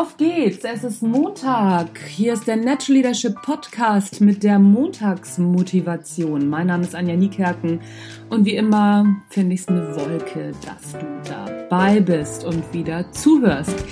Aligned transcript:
auf 0.00 0.16
geht's. 0.16 0.64
Es 0.64 0.82
ist 0.82 1.02
Montag. 1.02 2.00
Hier 2.08 2.32
ist 2.32 2.48
der 2.48 2.56
Natural 2.56 2.96
Leadership 2.96 3.40
Podcast 3.42 4.20
mit 4.20 4.42
der 4.42 4.58
Montagsmotivation. 4.58 6.48
Mein 6.48 6.66
Name 6.66 6.82
ist 6.82 6.96
Anja 6.96 7.14
Niekerken 7.14 7.80
und 8.28 8.44
wie 8.44 8.56
immer 8.56 9.06
finde 9.28 9.54
ich 9.54 9.60
es 9.60 9.68
eine 9.68 9.94
Wolke, 9.94 10.52
dass 10.64 10.92
du 10.92 11.06
dabei 11.28 12.00
bist 12.00 12.44
und 12.44 12.72
wieder 12.72 13.10
zuhörst. 13.12 13.84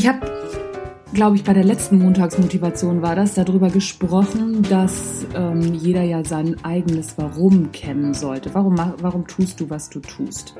Ich 0.00 0.08
habe, 0.08 0.20
glaube 1.12 1.36
ich, 1.36 1.44
bei 1.44 1.52
der 1.52 1.62
letzten 1.62 1.98
Montagsmotivation 1.98 3.02
war 3.02 3.14
das, 3.14 3.34
darüber 3.34 3.68
gesprochen, 3.68 4.62
dass 4.62 5.26
ähm, 5.34 5.74
jeder 5.74 6.00
ja 6.00 6.24
sein 6.24 6.56
eigenes 6.64 7.18
Warum 7.18 7.70
kennen 7.70 8.14
sollte. 8.14 8.54
Warum, 8.54 8.78
warum 8.78 9.26
tust 9.26 9.60
du, 9.60 9.68
was 9.68 9.90
du 9.90 10.00
tust? 10.00 10.54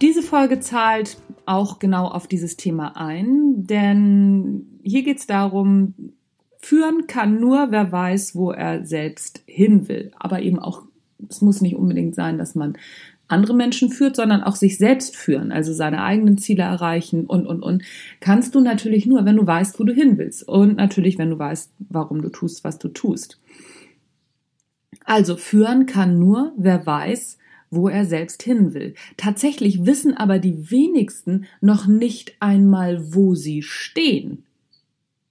Diese 0.00 0.22
Folge 0.22 0.60
zahlt 0.60 1.20
auch 1.44 1.80
genau 1.80 2.06
auf 2.06 2.28
dieses 2.28 2.56
Thema 2.56 2.96
ein, 2.96 3.66
denn 3.66 4.78
hier 4.84 5.02
geht 5.02 5.18
es 5.18 5.26
darum, 5.26 6.12
führen 6.58 7.08
kann 7.08 7.40
nur, 7.40 7.72
wer 7.72 7.90
weiß, 7.90 8.36
wo 8.36 8.52
er 8.52 8.86
selbst 8.86 9.42
hin 9.44 9.88
will. 9.88 10.12
Aber 10.16 10.40
eben 10.40 10.60
auch, 10.60 10.82
es 11.28 11.42
muss 11.42 11.62
nicht 11.62 11.74
unbedingt 11.74 12.14
sein, 12.14 12.38
dass 12.38 12.54
man 12.54 12.78
andere 13.28 13.54
Menschen 13.54 13.90
führt, 13.90 14.16
sondern 14.16 14.42
auch 14.42 14.56
sich 14.56 14.78
selbst 14.78 15.14
führen, 15.14 15.52
also 15.52 15.72
seine 15.72 16.02
eigenen 16.02 16.38
Ziele 16.38 16.62
erreichen 16.62 17.26
und, 17.26 17.46
und, 17.46 17.62
und, 17.62 17.82
kannst 18.20 18.54
du 18.54 18.60
natürlich 18.60 19.06
nur, 19.06 19.24
wenn 19.24 19.36
du 19.36 19.46
weißt, 19.46 19.78
wo 19.78 19.84
du 19.84 19.92
hin 19.92 20.18
willst 20.18 20.48
und 20.48 20.76
natürlich, 20.76 21.18
wenn 21.18 21.30
du 21.30 21.38
weißt, 21.38 21.70
warum 21.90 22.22
du 22.22 22.30
tust, 22.30 22.64
was 22.64 22.78
du 22.78 22.88
tust. 22.88 23.38
Also 25.04 25.36
führen 25.36 25.86
kann 25.86 26.18
nur, 26.18 26.52
wer 26.56 26.84
weiß, 26.84 27.38
wo 27.70 27.88
er 27.88 28.06
selbst 28.06 28.42
hin 28.42 28.72
will. 28.72 28.94
Tatsächlich 29.16 29.84
wissen 29.84 30.16
aber 30.16 30.38
die 30.38 30.70
wenigsten 30.70 31.46
noch 31.60 31.86
nicht 31.86 32.34
einmal, 32.40 33.14
wo 33.14 33.34
sie 33.34 33.62
stehen. 33.62 34.44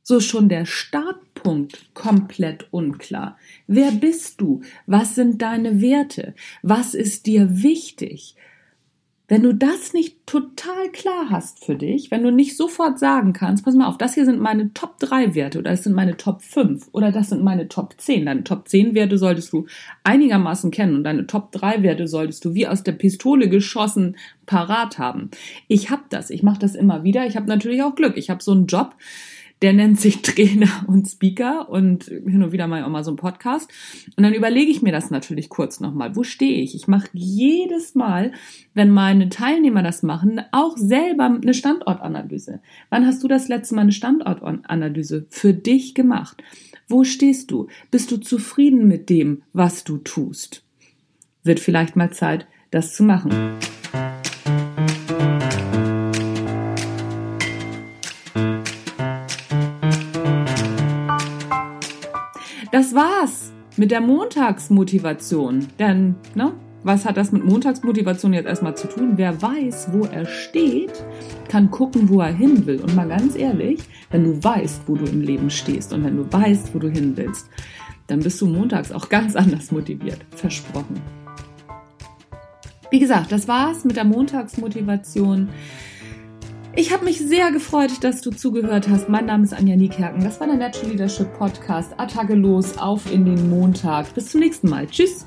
So 0.09 0.22
schon 0.22 0.47
der 0.47 0.66
Start 0.66 1.33
Punkt 1.33 1.94
komplett 1.94 2.69
unklar. 2.72 3.38
Wer 3.67 3.91
bist 3.91 4.39
du? 4.39 4.61
Was 4.86 5.16
sind 5.16 5.41
deine 5.41 5.81
Werte? 5.81 6.33
Was 6.61 6.94
ist 6.94 7.25
dir 7.25 7.61
wichtig? 7.61 8.38
Wenn 9.27 9.44
du 9.44 9.53
das 9.53 9.91
nicht 9.91 10.25
total 10.25 10.89
klar 10.94 11.27
hast 11.30 11.66
für 11.66 11.75
dich, 11.75 12.09
wenn 12.09 12.23
du 12.23 12.31
nicht 12.31 12.55
sofort 12.55 12.97
sagen 12.97 13.33
kannst, 13.33 13.66
pass 13.66 13.75
mal 13.75 13.88
auf, 13.88 13.97
das 13.97 14.14
hier 14.14 14.23
sind 14.23 14.39
meine 14.39 14.73
Top 14.73 14.97
3 14.99 15.36
Werte 15.36 15.59
oder 15.59 15.72
das 15.72 15.83
sind 15.83 15.94
meine 15.94 16.16
Top 16.16 16.42
5 16.42 16.88
oder 16.94 17.11
das 17.11 17.27
sind 17.27 17.44
meine 17.44 17.67
Top 17.67 17.95
10. 17.97 18.27
Deine 18.27 18.45
Top 18.45 18.69
10 18.69 18.95
Werte 18.95 19.17
solltest 19.17 19.52
du 19.52 19.66
einigermaßen 20.05 20.71
kennen 20.71 20.95
und 20.95 21.03
deine 21.03 21.27
Top 21.27 21.52
3 21.52 21.83
Werte 21.83 22.08
solltest 22.08 22.45
du 22.45 22.53
wie 22.53 22.66
aus 22.66 22.81
der 22.81 22.94
Pistole 22.94 23.49
geschossen 23.49 24.16
parat 24.45 24.99
haben. 24.99 25.31
Ich 25.67 25.89
habe 25.89 26.03
das, 26.09 26.30
ich 26.30 26.44
mache 26.44 26.59
das 26.59 26.75
immer 26.75 27.03
wieder. 27.03 27.27
Ich 27.27 27.36
habe 27.36 27.47
natürlich 27.47 27.83
auch 27.83 27.95
Glück. 27.95 28.16
Ich 28.16 28.30
habe 28.30 28.42
so 28.42 28.53
einen 28.53 28.67
Job, 28.67 28.95
der 29.61 29.73
nennt 29.73 30.00
sich 30.00 30.22
Trainer 30.22 30.86
und 30.88 31.08
Speaker 31.08 31.69
und 31.69 32.05
hin 32.05 32.44
und 32.44 32.52
wieder 32.52 32.67
mal 32.67 32.83
auch 32.83 32.89
mal 32.89 33.03
so 33.03 33.11
ein 33.11 33.17
Podcast. 33.17 33.72
Und 34.16 34.23
dann 34.23 34.33
überlege 34.33 34.72
ich 34.72 34.81
mir 34.81 34.91
das 34.91 35.09
natürlich 35.09 35.49
kurz 35.49 35.80
nochmal. 35.80 36.16
Wo 36.16 36.23
stehe 36.23 36.61
ich? 36.61 36.75
Ich 36.75 36.88
mache 36.88 37.09
jedes 37.14 37.95
Mal, 37.95 38.31
wenn 38.73 38.91
meine 38.91 39.30
Teilnehmer 39.30 39.83
das 39.83 40.03
machen, 40.03 40.41
auch 40.52 40.77
selber 40.77 41.25
eine 41.25 41.53
Standortanalyse. 41.53 42.59
Wann 42.89 43.05
hast 43.05 43.23
du 43.23 43.27
das 43.27 43.47
letzte 43.47 43.75
Mal 43.75 43.81
eine 43.81 43.91
Standortanalyse 43.91 45.25
für 45.30 45.54
dich 45.54 45.95
gemacht? 45.95 46.43
Wo 46.87 47.03
stehst 47.03 47.52
du? 47.52 47.67
Bist 47.92 48.11
du 48.11 48.17
zufrieden 48.17 48.87
mit 48.87 49.09
dem, 49.09 49.42
was 49.53 49.83
du 49.83 49.98
tust? 49.98 50.64
Wird 51.43 51.59
vielleicht 51.59 51.95
mal 51.95 52.11
Zeit, 52.11 52.48
das 52.71 52.93
zu 52.93 53.03
machen. 53.03 53.58
Das 62.77 62.93
war's 62.93 63.54
mit 63.76 63.89
der 63.89 64.02
Montagsmotivation. 64.02 65.67
Denn, 65.80 66.14
ne, 66.36 66.54
was 66.83 67.05
hat 67.05 67.17
das 67.17 67.32
mit 67.32 67.43
Montagsmotivation 67.43 68.33
jetzt 68.33 68.45
erstmal 68.45 68.77
zu 68.77 68.88
tun? 68.88 69.14
Wer 69.15 69.42
weiß, 69.42 69.93
wo 69.93 70.05
er 70.05 70.27
steht, 70.27 71.04
kann 71.48 71.71
gucken, 71.71 72.08
wo 72.08 72.21
er 72.21 72.32
hin 72.32 72.67
will. 72.67 72.80
Und 72.80 72.95
mal 72.95 73.08
ganz 73.08 73.36
ehrlich, 73.36 73.80
wenn 74.11 74.26
du 74.26 74.43
weißt, 74.43 74.83
wo 74.86 74.93
du 74.93 75.05
im 75.05 75.21
Leben 75.21 75.49
stehst 75.49 75.92
und 75.92 76.04
wenn 76.04 76.17
du 76.17 76.32
weißt, 76.32 76.76
wo 76.76 76.77
du 76.77 76.88
hin 76.88 77.17
willst, 77.17 77.49
dann 78.05 78.20
bist 78.20 78.39
du 78.42 78.45
montags 78.45 78.92
auch 78.92 79.09
ganz 79.09 79.36
anders 79.36 79.71
motiviert. 79.71 80.23
Versprochen. 80.36 81.02
Wie 82.92 82.99
gesagt, 82.99 83.32
das 83.32 83.48
war's 83.48 83.86
mit 83.86 83.95
der 83.95 84.05
Montagsmotivation. 84.05 85.49
Ich 86.80 86.93
habe 86.93 87.05
mich 87.05 87.17
sehr 87.17 87.52
gefreut, 87.52 88.04
dass 88.04 88.21
du 88.21 88.30
zugehört 88.30 88.88
hast. 88.88 89.10
Mein 89.10 89.26
Name 89.26 89.43
ist 89.43 89.52
Anja 89.52 89.76
Niekerken. 89.76 90.23
Das 90.23 90.39
war 90.39 90.45
der 90.45 90.58
Natural 90.58 90.92
Leadership 90.92 91.33
Podcast. 91.36 91.92
Attacke 91.98 92.36
los, 92.36 92.77
auf 92.77 93.11
in 93.11 93.26
den 93.26 93.49
Montag. 93.49 94.14
Bis 94.14 94.30
zum 94.30 94.42
nächsten 94.42 94.70
Mal. 94.70 94.86
Tschüss. 94.86 95.26